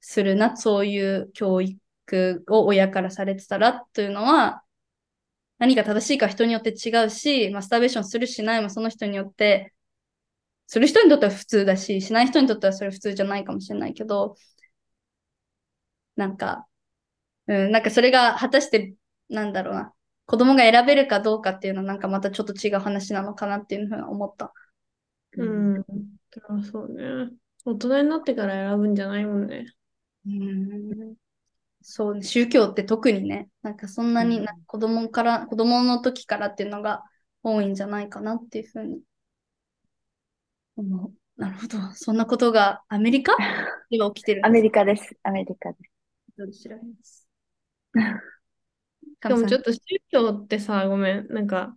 [0.00, 1.78] するなそういう教育。
[2.48, 4.62] を親からされてたらというのは
[5.60, 9.74] 何が正しいか人によって違うし、マスターベーションするしないもその人によって、
[10.66, 14.36] する人にとっては普通だし、しない人にとってはそれ普通じゃないかもしれないけど、
[16.16, 16.66] なんか、
[17.46, 18.94] うん、なんかそれが果たして、
[19.28, 19.92] なんだろうな、
[20.24, 24.54] 子供が選べるかどうかっていうのはなんかまたちょっと違う話なのかなっていうふうに思った。
[25.36, 25.80] うん。
[25.80, 27.32] あそうね。
[27.66, 29.66] 大人になってから選ぶんじゃないもんね。
[30.26, 31.14] うん
[31.82, 37.02] そうね、宗教って特にね、なんかそんなにうんな子供から、子供の時からっていうのが
[37.42, 39.00] 多いんじゃないかなっていうふうに
[40.76, 41.12] 思う。
[41.40, 41.78] なるほど。
[41.94, 43.34] そんなことがアメリカ？
[43.90, 45.16] では起きてるんアメリカです。
[45.22, 45.90] アメリカです。
[46.36, 47.26] どうで知らないです。
[49.22, 51.26] でもちょっとと宗教ってさ、ごめん。
[51.28, 51.76] なんか。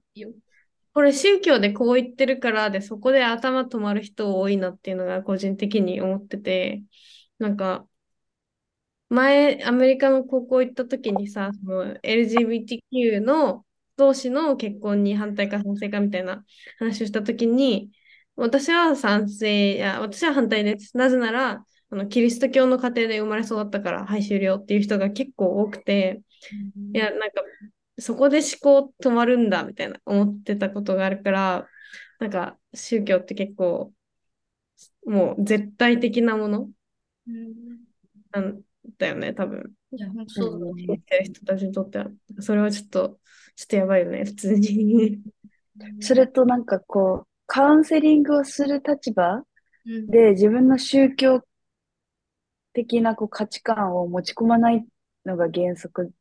[0.93, 6.83] これ宗教でこう言ってるからで、そこで頭止まる人多いなっていうのが個人的に思ってて、
[7.39, 7.87] なんか、
[9.13, 16.43] 前、アメリカの高校行った時にさ、その LGBTQ の同士の結婚に反対か賛成かみたいな
[16.79, 17.91] 話をした時に、
[18.35, 20.97] 私は賛成、いや、私は反対です。
[20.97, 26.23] なぜなら、あのキリスト教の家庭で生まれ育ったから、はい、終了っていう人が結構多くて、
[26.93, 27.43] いや、なんか、
[27.99, 31.69] そこで思考止まるんだ、みたいな思ってたことがあるから、
[32.19, 33.93] なんか、宗教って結構、
[35.05, 36.71] もう絶対的なもの。
[37.27, 38.63] うん
[38.97, 39.73] だよね、多分。
[39.91, 41.01] いや、本当そうだね。
[41.05, 42.07] てる人たちにとっては。
[42.39, 43.19] それはちょっと、
[43.55, 45.21] ちょっとやばいよね、 普通に。
[46.01, 49.43] それとなんかこう、カウンセリングをする立場
[49.85, 51.43] うんで自分の宗教
[52.73, 54.85] 的なこう価値観を持ち込まない
[55.25, 56.11] のが原則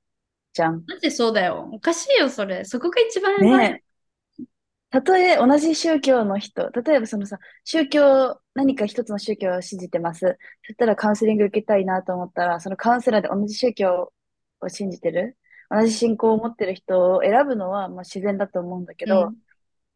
[0.53, 0.85] じゃん。
[0.87, 1.69] マジそうだよ。
[1.73, 2.65] おかしいよ、それ。
[2.65, 3.71] そこが一番やばい。
[3.71, 3.92] ねえ。
[4.93, 10.39] たとえ同じ宗教の人、例えばそのさ、宗教、何か一つの宗教を信じてます。
[10.67, 14.13] そしたらカウンセリング受けたいなと思ったら、そのカウンセラーで同じ宗教
[14.61, 15.39] を信じてる、
[15.71, 19.37] 同じ信仰を持ってる人を選ぶのはまあ自然だと思うんだけど、うん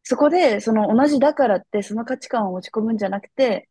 [0.09, 3.69] そこでその同じだからってその価値観を持ち込むんじゃなくて、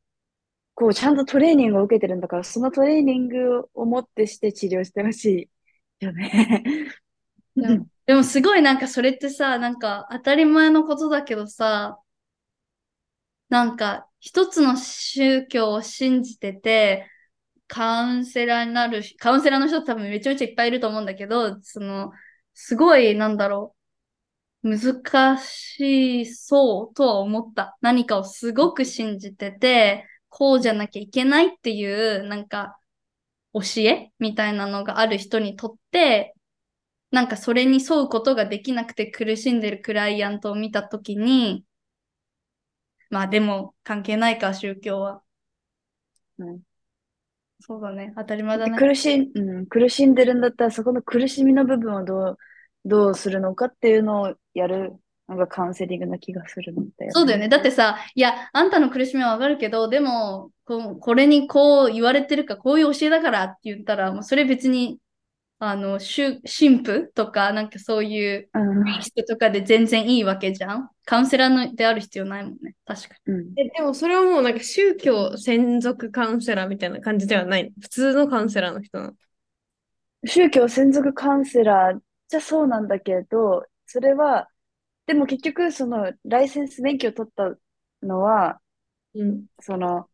[0.75, 5.51] こうちゃんとトレーニングを受けてるんだから、そのトレーニングをもってして治療してほし
[6.01, 6.63] いよね。
[7.57, 11.99] でもでもすごいなんかそれってさ、なんか当たり前のことだけどさ、
[13.49, 17.11] なんか一つの宗教を信じてて、
[17.69, 22.13] カウンセラーになるし、カウンセラーの人多分めちゃめちゃいっぱいいると思うんだけど、その、
[22.55, 23.77] すごい、なんだろ
[24.65, 27.79] う、難しそうとは思った。
[27.83, 31.87] 何かをすごく信じてて、こうじゃなきゃいけないってい
[32.19, 32.79] う、なんか、
[33.55, 36.36] 教えみたいなのがある人にとって、
[37.11, 41.65] なんかそれに沿うことができなくて苦しんでるクライアントを見たときに、
[43.11, 45.23] まあでも関係ないか、宗教は。
[46.39, 46.61] うん
[47.61, 48.13] そうだね。
[48.17, 48.79] 当たり前だね。
[48.79, 52.39] 苦しん、うん、苦しんでるんだったら、そこの苦しみの部分をどう、
[52.85, 54.93] どうするのかっていうのをやる
[55.29, 57.49] のがカウンセリングな気がするんだよそうだよね。
[57.49, 64.99] だってさ、いや、あんたの苦しみはわかるけど、でも、ここれにこう言われてるか、こういう教えだからって言ったら、もうそれ別に、
[65.59, 70.91] あの、宗神父とか、なんかそういううん、人とかで全然いいわけじゃん？
[71.05, 72.75] カウンセラーのである必要ないもんね。
[72.85, 73.57] 確かうん。
[73.57, 77.73] え、でもそれはもうなんか宗教専属カウンセラーみたいな感じではない。
[77.81, 79.15] 普通のカウンセラーの人なの？
[80.27, 84.49] 宗教専属カウンセラーじゃそうなんだけど、それは、
[85.07, 87.57] でも結局、その、ライセンス免許を取った
[88.03, 88.61] のは、
[89.15, 89.31] うん。
[89.31, 89.47] に。
[89.61, 90.09] その、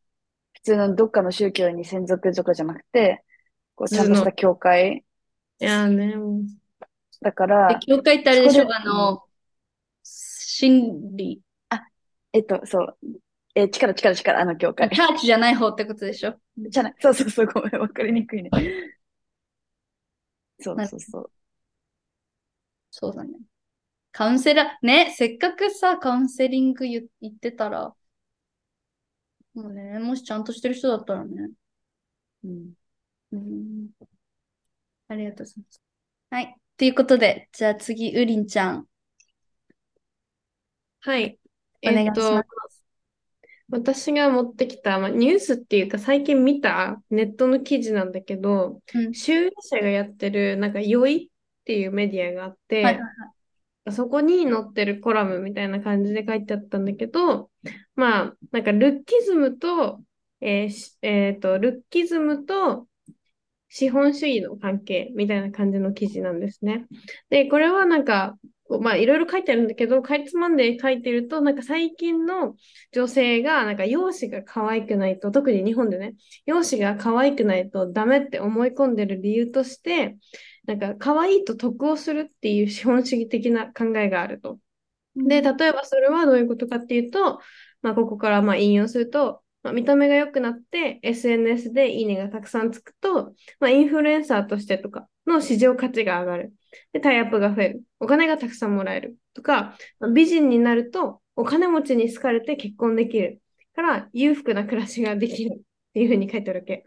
[0.55, 3.25] 普通のどっかの宗教に専属とかじゃなくて、
[3.77, 5.03] こう、ちゃんとした教会い
[5.65, 6.15] やーね、
[7.21, 8.67] だから、教会ってあれでしょ？
[8.75, 9.23] あの、
[10.03, 11.41] 心理。
[12.33, 12.97] えっと、そう、
[13.55, 14.89] えー、力、力、力、あの教会。
[14.89, 16.35] チャーチじゃない方ってことでしょ？
[16.57, 16.95] じゃない。
[16.99, 18.51] そうそうそう、ごめん、わかりにくいね。
[20.61, 21.31] そうそうそう。
[22.91, 23.31] そうだね。
[24.13, 27.95] カウンセラー、ね、せっかくさ、カウンセリング言言ってたら、
[29.55, 31.51] もうね、もしちゃんとしてる人だったらね。
[32.45, 32.73] うん。
[33.33, 33.89] うん。
[35.13, 35.83] ありがとうございます。
[36.31, 36.57] はい。
[36.77, 38.87] ということで、じゃあ次、ウリンちゃん。
[41.01, 41.39] はい。
[41.85, 42.53] お願いしますえ
[43.71, 53.03] 私が持ってきた、まあ、ニュースっていうか最近見たネットの記事なんだけど、うん集英社がやってるなんかよいっていうメディアがあって、はいはい
[53.91, 57.51] そこに載ってるコラムみたいな感じで書いてあったんだけど、
[57.97, 60.01] まあ、なんかルッキズムと、
[60.41, 62.87] えーしえーと、ルッキズムと
[63.75, 66.85] 資本主義の関係みたいな感じの記事なんですね。
[67.31, 68.37] で、これはなんか、
[68.69, 72.55] まあ、いろいろ書いてあるんだけど、かいつまんで書いてると、なんか最近の
[72.93, 80.19] 女性が、なんか容姿が可愛くないと、特に日本でね、容姿が可愛くないとダメって思い込んでる理由として、
[80.67, 84.59] なんか可愛いと得をするっていう 資本主義的な考えがあると。
[85.17, 87.41] で、例えばそれはどういうことかっていうと、
[87.81, 96.53] まあ、ここからまあ引用すると、まあ、見た目が良くなって SNS でいいねがたくさんつくと、まあ、インフルエンサーとしてとかの市場価値が上がる。
[96.93, 97.83] で、タイアップが増える。
[98.01, 99.17] お金がたくさんもらえる。
[99.35, 103.41] とか、まあ美人になるとお金持ちに好かれて結婚できる。
[103.75, 105.61] から裕福な暮らしができるっ
[105.95, 106.85] ていうふうに書いてあるわけ。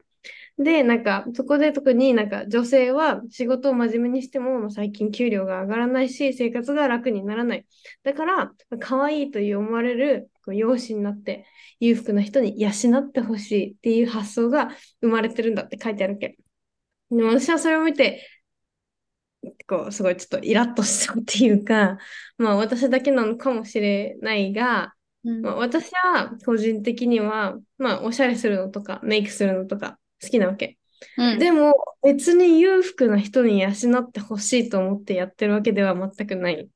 [0.57, 7.65] で、なんか、そこで特になんか女性は仕事を真面目にしても、最近給料が上がらないし、生活が楽にならない。
[8.03, 11.45] だから、可愛いと思われるこう容姿になって、
[11.79, 14.69] 裕福な人に養ってほしいっていう発想が
[15.01, 16.37] 生まれてるんだって書いてあるわけ。
[17.09, 18.27] でも私はそれを見て、
[19.67, 21.97] こう、すごいちょっとイラッとしたっていうか、
[22.37, 30.77] まあ私だけなのかもしれないが、うんまあ、私は個人的には、まあおしゃれするのとか、メイクするのとか好きなわけ。
[31.17, 36.69] うんでも別に裕福な人に養ってほしいと思ってやってるわけでは全くない。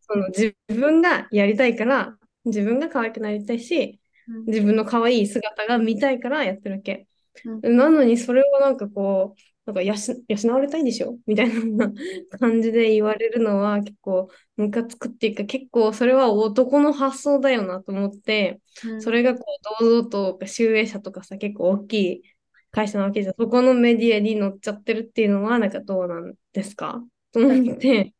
[0.00, 4.00] その自分がやりたいから、自分が可愛くなりたいし、
[4.46, 7.06] 自分の可愛い姿が見たいからやってるわけ。
[7.44, 9.94] うんなのにそれをなんかこう、なんか養
[10.28, 11.18] 養われたいんでしょ？
[11.26, 11.90] みたいな
[12.38, 19.44] 感じで言われるのは結構ムカつくっていうか結構それは男の発想だよなと思って、うんそれがこ
[19.80, 22.22] う堂々と集英社とかさ結構大きい
[22.70, 23.34] 会社なわけじゃん。
[23.38, 27.02] そこのメディアに載っちゃってるっていうのはなんかどうなんですか？
[27.32, 28.14] と思って、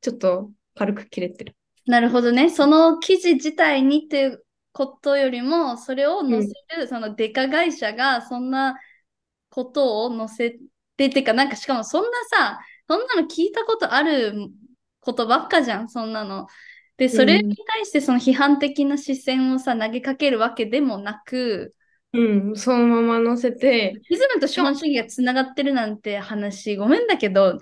[0.00, 1.56] ちょっと軽く切れてる。
[1.86, 2.50] なるほどね。
[2.50, 8.76] その記事自体にっていうことよりも、それを載せる、そのデカ会社がそんな
[9.50, 10.58] ことを載せ
[10.96, 14.34] て、てか、なんかしかもそんなさ、そんなの聞いたことある
[15.00, 16.46] ことばっかじゃん、そんなの。
[16.96, 21.74] で、それに対してその批判的な視線をさ、投げかけるわけでもなく、
[22.12, 27.58] うん、そのまま載せて、イズムと資本主義がつながってるなんて話、ごめんだけど、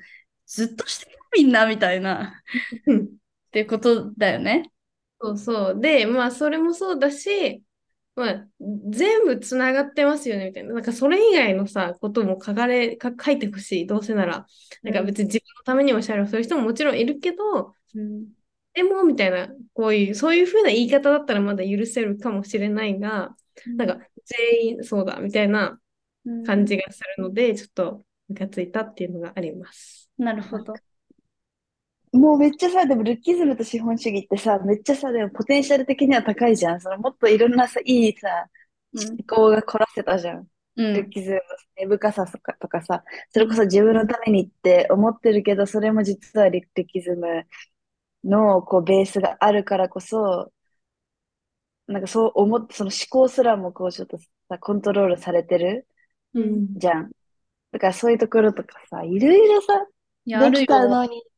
[0.46, 2.42] ずっとしてるみんなみたいな、
[2.86, 3.09] うん
[3.50, 4.70] っていうことだよね。
[5.20, 5.80] そうそう。
[5.80, 7.62] で、まあ、それもそうだし、
[8.14, 8.48] まあ、
[8.90, 10.72] 全部つながってますよね、みたいな。
[10.74, 14.46] なんか、それ以外のさ、ことも書かれ、か書いてほしい、どうせなら。
[14.82, 18.28] なんか、別に自分のためにおしゃれをする人ももちろんいるけど、うん
[18.72, 23.34] でも、みたいな、こういう、そういうふうな言い方だったらまだ許せるかもしれないが、
[23.76, 25.80] なんか、全員そうだ、みたいな
[26.46, 30.08] 感じがするので、ちょっと、ムカついたっていうのがあります。
[30.18, 30.74] なるほど。
[32.12, 36.80] もうめっちゃさ、でもルッキズムと資本主義ってさ、めっちゃさ、でもポテンシャル的には高いじゃん。
[36.80, 38.48] そのもっといろんなさ、いいさ、
[38.94, 40.48] 思考が凝らせたじゃん。
[40.76, 40.94] うん。
[40.94, 41.42] ルッキズムの
[41.76, 47.46] 根深さとかとかさ、それこそ自分のためにって思ってるけど、それも実はルッキズム
[48.24, 50.52] のこうベースがあるからこそ、
[51.86, 55.86] なんかそう思って、その思考すらもこうちょっとさ、コントロールされてる
[56.34, 56.68] うん。
[56.76, 57.10] じゃん。
[57.72, 59.86] だからそういうところとかさ、いろいろさ、
[60.26, 60.88] できたよ。
[60.88, 61.29] のに、残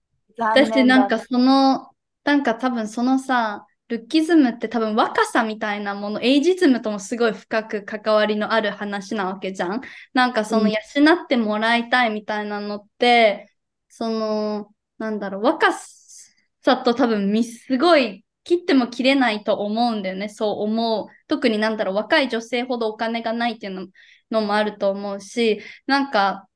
[0.52, 1.90] 私なんかその、
[2.24, 9.80] なんか多分そのさ、ルッキズムって多分若さみたいなもの、エイジズムともすごい深く関わりのある話なわけじゃん。
[10.14, 10.76] なんかそのうん養
[11.24, 13.52] ってもらいたいみたいなのって、
[13.88, 20.28] その、なんだろう、若さと多分みすごい切っても切れないと思うんだよね。
[20.28, 21.06] そう思う。
[21.28, 23.86] 特になんだろう、若い女性ほどお金がないっていうの
[24.30, 26.48] のもあると思うし、なんか、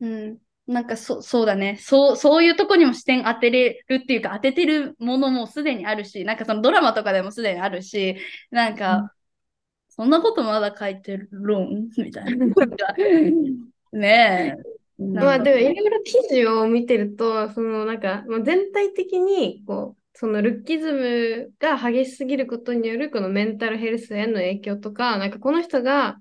[0.00, 0.40] うん。
[0.66, 1.78] なんかそ、そうだね。
[1.80, 8.16] そう、そういうとこにも視点当てれるっていうか、当ててるものもすでにあるし、なんかそのドラマとかでもすでにあるし、
[8.50, 9.12] なんうんか、
[9.88, 11.88] そんなことまだ書いてるん？
[11.96, 12.46] みたいな。
[13.92, 14.76] ねえ。
[14.98, 26.18] まあでもいろいろ記事を見てると、そのなんか、まあ、全体的にこうそのルッキズムが激しすぎることによるこのメンタルヘルスへの影響とか、なんかこの人が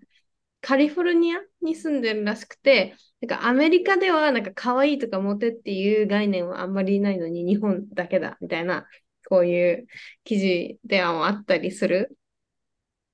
[0.67, 8.87] カリフォルニアに住んでるらしくて、なんかアメリカではなんか可愛いとかモテっていう概念はあんまりないのに日本だけだみたいな、
[9.29, 9.87] こういう
[10.23, 12.17] 記事ではあったりする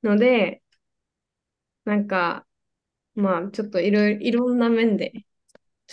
[0.01, 0.61] ので、
[1.83, 2.45] なんか、
[3.15, 5.11] まあちょっといろいろ、いろんな面で。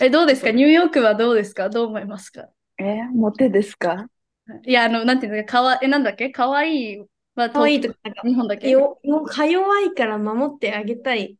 [0.00, 0.52] え、どうですか？
[0.52, 1.70] ニューヨークはどうですか？
[1.70, 2.48] どう思いますか？
[2.78, 4.06] え、モテですか？
[4.64, 4.72] い。
[4.72, 6.30] や、あの、なんていうのか、かわ、え、なんだっけ？
[6.30, 6.98] かわいい
[7.34, 8.72] は可愛いとか、なんか日本だけ？
[9.26, 11.36] か弱いから守ってあげたい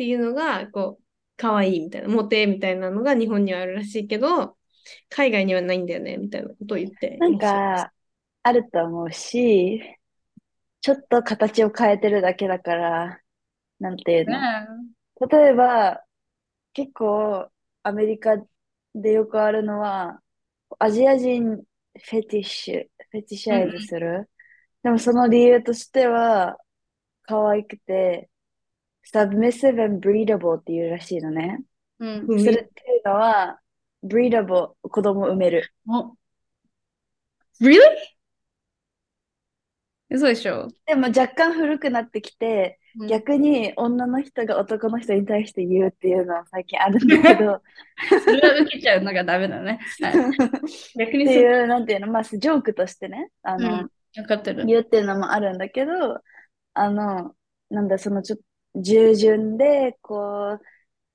[0.00, 1.04] っていうのが、こう、
[1.36, 4.56] 可愛いみたいな、モテみたいなのが日本にはあるらしいけど、
[5.10, 7.38] 海外にはないんだよね、みたいなことを言ってなん。
[7.38, 7.92] か、
[8.42, 9.82] あると思うし、
[10.80, 13.20] ちょっと形を変えてるだけだから、
[13.78, 14.40] なんていうの。
[14.40, 14.66] ね
[15.30, 16.02] 例えば、
[16.72, 17.50] 結構
[17.82, 18.36] アメリカ
[18.94, 20.22] でよくあるのは、
[20.78, 24.30] アジア人フェティッシュ、フェティシャイズする。
[24.82, 26.56] でもその理由としては、
[27.24, 28.30] 可愛くて、
[29.12, 31.62] submissive and breedable っていうらしいのね。
[31.98, 32.24] うん。
[32.28, 32.64] うんそれってい
[33.04, 33.60] うのは、
[34.04, 35.72] breedable、子供産める。
[35.86, 36.14] お
[37.60, 37.80] Really?
[40.08, 40.68] 嘘でしょ？
[40.86, 47.62] でも若干古くなってきて、うん逆に女の人が男の人に対して言うっていうのは最近あるんだけど、
[48.24, 49.78] それは受けちゃうのがダメだね。
[50.00, 50.14] はい、
[50.98, 51.34] 逆にそう。
[51.34, 54.66] っていう、なんていうの、まあ、ジョークとしてね、あの、うん、分かってる。
[54.66, 56.20] 言うっていうのもあるんだけど、
[56.74, 57.36] あの、
[57.70, 58.44] なんだ、そのちょっと、
[58.74, 60.62] 従順で、こう、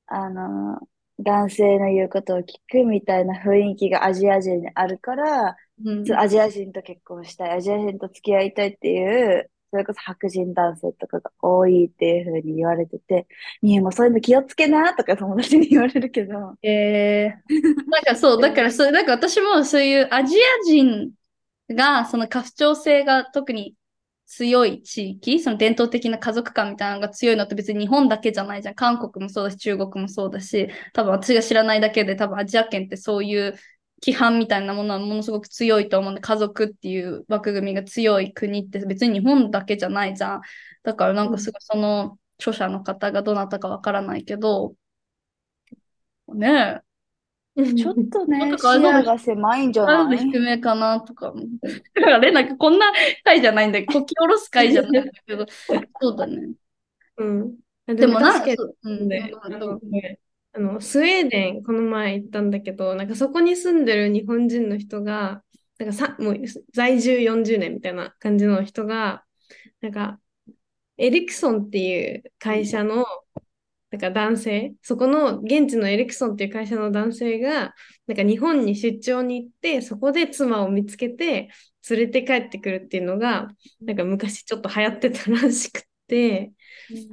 [0.08, 0.80] あの、
[1.20, 6.12] 男性の言うことを聞くみたいな雰囲気がアジア人にあるから、うん。
[6.14, 13.28] アジア人と結婚したい、アジア人と付き合いたいっていう、それこそ白人男性とかが多いっていうふうに言われてて、
[13.62, 21.12] みえもそういうの気をつけなとか 友達に言われるけど、えー、なんかそう、だからそう、なんか私もそういうアジア人
[21.70, 23.76] が、その家父長制が特に
[24.26, 28.76] 強い地域、その伝統的な家族観みたいなのが強いのって別に日本だけじゃないじゃん。
[28.76, 33.56] 韓国もそうだし、中国もそうだし、多分私が知らないだけで多分アジア圏ってそういう
[34.06, 40.42] 規範みたいなものはものすごく強いと思うんで、家族っていう枠組みが強い国って別に日本だけじゃないじゃん。
[40.84, 44.76] だからなんかすごいその著者の方がどなたかわからないけど、
[46.28, 46.48] ね
[46.82, 46.85] え。
[47.56, 51.34] ちょっとね、視野が狭いんじゃなない低めかなとか。
[51.93, 52.91] だからね、なんかこんな
[53.24, 55.45] 回じゃないんだけど、こき下ろす回じゃないんだけど、
[56.01, 56.53] そうだね。
[57.18, 57.58] うん。
[57.88, 60.20] あでもな、ん、ね、あうんのね
[60.53, 65.43] あのスウェーデン、この前行ったんだけど、なんかそこに住んでる日本人の人が、
[65.78, 66.38] なんかさもう
[66.74, 69.26] 在住40年みたいな感じの人が、
[69.82, 70.20] なんか
[70.97, 73.06] エリクソンっていう会社の、
[73.92, 77.74] なんか男性、そこの現地のエリクソンっていう会社の男性が、
[78.08, 81.50] なんか日本に出張に行って、そこで妻を見つけて、
[81.90, 83.50] 連れて帰ってくるっていうのが、
[83.82, 86.52] なんか昔ちょっと流行ってたらしくて、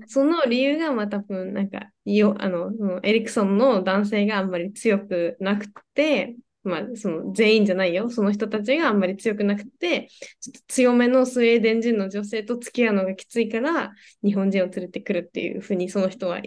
[0.07, 10.09] その理由がまあ多分なんかよあのエリクソンの男性があんまり強くなくて、まあその全員じゃないよ、その人たちがあんまり強くなくて、
[10.41, 13.93] ちょっと強めのスウェーデン人の女性と付き合うのがきついから
[14.23, 16.41] 日本人を連れてくるっていうふうにその人は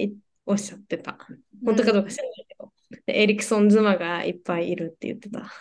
[0.45, 1.17] おっしゃってた。
[1.65, 2.71] 本当かどうか知らないけど。
[3.05, 5.51] でエリクソン妻がいっぱいいるって言ってた。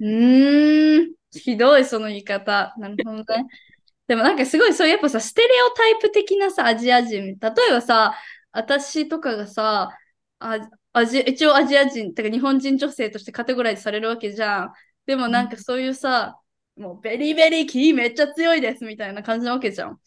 [0.00, 2.74] うん、ひどい、その言い方。
[2.78, 3.24] なるほどね。
[4.08, 7.20] でもなんかすごい、そうやっぱさ、ステレオタイプ的なさ、アジア人。
[7.20, 7.38] 例え
[7.70, 8.14] ばさ、
[8.50, 9.96] 私とかがさ、
[10.40, 10.58] あ
[10.92, 14.72] アジ一応アジア人、てか日本人女性としてカテゴライズされるわけじゃん。
[15.06, 16.38] でもなんかそういうさ、
[16.76, 20.00] もうベリーベリーキーめっちゃ強いですみたいな感じなわけじゃん。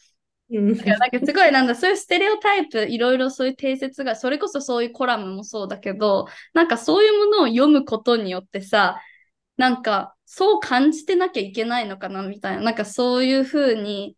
[0.52, 9.02] うんいやなんかすごいなんだ、そういうステレオタイプ、いろいろそういう定説が、それこそそういうコラムもそうだけど、なんかそういうものを読むことによってさ、
[9.58, 14.16] なんかそう感じてなきゃいけないのかなみたいな、なんかそういうふうに、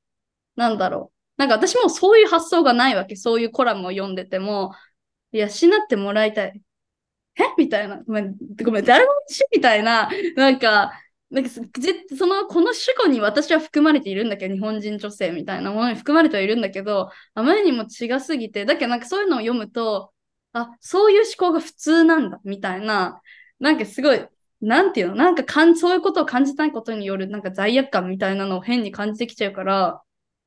[0.57, 1.17] なんだろう。
[1.37, 4.73] なんか私もそういう発想がないわけ、そういうコラムを読んでても、
[5.31, 6.61] いや、しなってもらいたい。
[7.39, 7.43] え？
[7.57, 8.01] みたいな。
[8.03, 10.91] ごめん、ごめん誰もしみたいな、なんか、
[11.29, 11.61] なんかそ
[12.25, 20.13] の、この主語に私は含まれているんだけど、日本人女性みたいなものに含まれてはいるんだけど、あまりにも違すぎて、だけどなんかそういうのを読むと、
[20.53, 23.21] あ、そういう思考が普通なんだ、みたいな、
[23.59, 24.25] なんかすごい、
[24.61, 25.15] なんていうの？
[25.15, 30.01] なんかかんそういうことを感じたいことによる、なんか罪悪感みたいなのを変に感じてきちゃうから、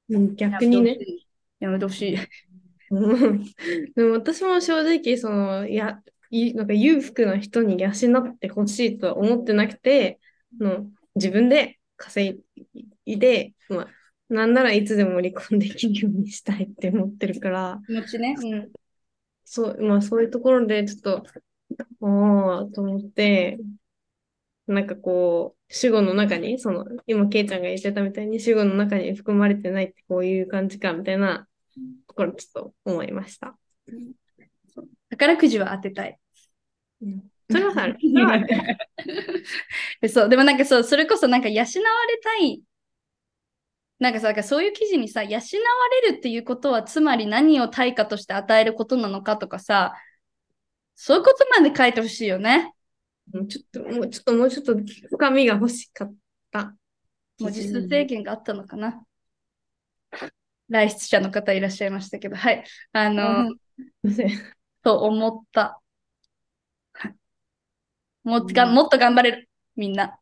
[0.09, 0.99] うん逆にね。
[1.61, 2.19] やめてほしい。
[2.91, 3.45] うん
[3.95, 10.21] でも私も正直、その、いや、いなんか裕福な人に養ってほしいとは思ってなくて、
[10.59, 12.41] の自分で稼
[13.05, 13.89] いで、まあ、
[14.29, 18.37] なんならいつでも離婚できるようにしたいって思ってるから、気持ちね。
[18.39, 18.73] うん。
[19.45, 21.25] そう、まあそういうところでちょっと、
[22.03, 23.59] ああ、と思って、
[24.67, 31.50] なんかこう、主語の中に、その、今、ケイちゃんが言ってたみたいに、主語の中に含まれてないってこういう感じか、みたいなと
[32.21, 33.57] ころ、ちょっと思いました。
[35.11, 36.19] 宝くじは当てたい。
[37.51, 37.99] そそれはある
[40.09, 42.63] そう、でもなんかそう、それこそなんか養われたい。
[43.99, 45.43] なんかさ、なんかそういう記事にさ、養わ
[46.03, 49.95] れるっていうことは、つまり何を対価として与えることなのかとかさ、
[50.95, 52.75] そういうことまで書いてほしいよね。
[53.33, 54.77] もうちょっと、もうちょっと、もうちょっと
[55.09, 56.15] 深みが欲しかっ
[56.51, 56.75] た。
[57.41, 59.03] 文字数制限があったのかな。
[60.71, 62.65] 来出者の方いらっしゃいましたけど、はい。
[62.93, 63.59] あの、うん
[64.83, 65.81] と思った。
[66.93, 67.15] はい
[68.23, 70.19] もっとが、もっと頑張れる、みんな。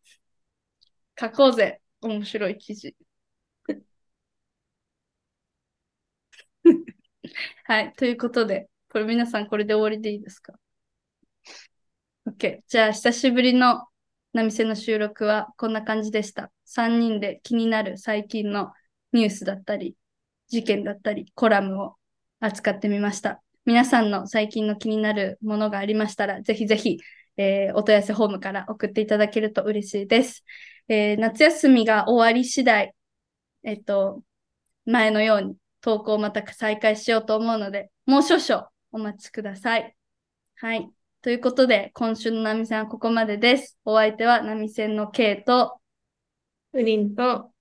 [1.20, 2.96] 書こうぜ、面白い記事。
[7.64, 10.54] はい、ということで、これ皆さんこれで終わりでいいですか
[12.26, 12.60] ?OK。
[12.66, 13.86] じゃあ、久しぶりの
[14.32, 16.52] ナミセの収録はこんな感じでした。
[16.64, 18.72] 3人で気になる最近の
[19.12, 19.96] ニュースだったり、
[20.48, 21.96] 事件だったり、コラムを
[22.40, 23.42] 扱ってみました。
[23.64, 26.98] 皆さんの最近の気になるものがありましたら、ぜひぜひ、
[27.36, 30.44] えーお問い合わせフォームから送っていただけると嬉しいです。
[30.88, 32.94] えー夏休みが終わり次第、
[33.62, 34.22] えっと、
[34.86, 39.94] 前のように投稿をまた再開しようと思うので、もう少々お待ちください。
[40.56, 40.88] はい。
[41.20, 43.78] ということで、今週の波線はここまでです。
[43.84, 45.80] お相手は波線の K と、
[46.72, 47.52] ウリンと、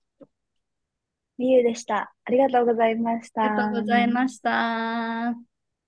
[1.38, 2.14] みゆでした。
[2.26, 3.44] ありがとうございました。
[3.44, 5.57] ありがとうございました。